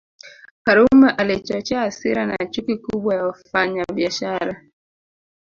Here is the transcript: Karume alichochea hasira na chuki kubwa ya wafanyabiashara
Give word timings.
Karume 0.63 1.09
alichochea 1.17 1.79
hasira 1.81 2.25
na 2.25 2.37
chuki 2.51 2.77
kubwa 2.77 3.15
ya 3.15 3.23
wafanyabiashara 3.25 4.61